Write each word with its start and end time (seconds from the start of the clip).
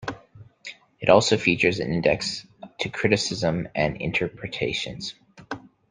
It 0.99 1.09
also 1.09 1.37
features 1.37 1.79
an 1.79 1.93
index 1.93 2.47
to 2.79 2.89
Criticisms 2.89 3.67
and 3.75 4.01
Interpretations. 4.01 5.13